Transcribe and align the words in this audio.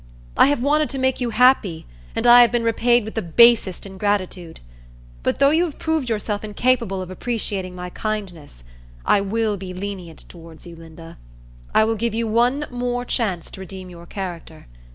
I 0.35 0.47
have 0.47 0.63
wanted 0.63 0.89
to 0.89 0.97
make 0.97 1.21
you 1.21 1.29
happy, 1.29 1.85
and 2.15 2.25
I 2.25 2.41
have 2.41 2.51
been 2.51 2.63
repaid 2.63 3.05
with 3.05 3.13
the 3.13 3.21
basest 3.21 3.85
ingratitude; 3.85 4.59
but 5.21 5.37
though 5.37 5.51
you 5.51 5.63
have 5.65 5.77
proved 5.77 6.09
yourself 6.09 6.43
incapable 6.43 7.03
of 7.03 7.11
appreciating 7.11 7.75
my 7.75 7.91
kindness, 7.91 8.63
I 9.05 9.21
will 9.21 9.57
be 9.57 9.75
lenient 9.75 10.27
towards 10.27 10.65
you, 10.65 10.75
Linda. 10.75 11.19
I 11.75 11.83
will 11.83 11.93
give 11.95 12.15
you 12.15 12.25
one 12.27 12.65
more 12.71 13.05
chance 13.05 13.51
to 13.51 13.59
redeem 13.61 13.91
your 13.91 14.07
character. 14.07 14.65